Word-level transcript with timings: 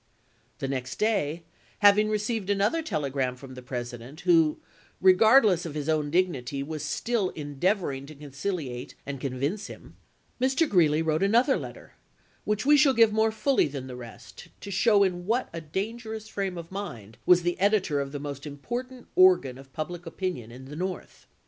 The 0.57 0.67
next 0.67 0.95
day, 0.95 1.43
having 1.77 2.09
received 2.09 2.49
another 2.49 2.81
telegram 2.81 3.35
from 3.35 3.53
the 3.53 3.61
President, 3.61 4.21
who, 4.21 4.57
regardless 4.99 5.63
of 5.63 5.75
his 5.75 5.87
own 5.87 6.09
dig 6.09 6.27
nity, 6.27 6.65
was 6.65 6.83
still 6.83 7.29
endeavoring 7.35 8.07
to 8.07 8.15
conciliate 8.15 8.95
and 9.05 9.21
con 9.21 9.35
vince 9.37 9.67
him, 9.67 9.95
Mr. 10.41 10.67
Greeley 10.67 11.03
wrote 11.03 11.21
another 11.21 11.55
letter, 11.55 11.93
which 12.45 12.65
we 12.65 12.77
shall 12.77 12.93
give 12.95 13.13
more 13.13 13.31
fully 13.31 13.67
than 13.67 13.85
the 13.85 13.95
rest, 13.95 14.47
to 14.61 14.71
show 14.71 15.03
in 15.03 15.27
what 15.27 15.49
a 15.53 15.61
dangerous 15.61 16.27
frame 16.27 16.57
of 16.57 16.71
mind 16.71 17.19
was 17.27 17.43
the 17.43 17.59
editor 17.59 17.99
of 18.01 18.11
the 18.11 18.19
most 18.19 18.47
important 18.47 19.05
organ 19.13 19.59
of 19.59 19.71
public 19.71 20.07
opinion 20.07 20.51
in 20.51 20.65
the 20.65 20.75
North. 20.75 21.27